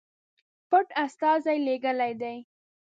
[0.69, 2.35] پټ استازي لېږلي دي.